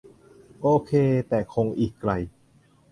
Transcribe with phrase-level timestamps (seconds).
[0.61, 0.91] โอเค
[1.29, 2.11] แต่คงอีกไกล